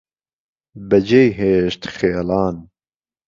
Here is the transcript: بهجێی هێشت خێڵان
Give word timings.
بهجێی 0.89 1.29
هێشت 1.39 1.83
خێڵان 1.95 2.55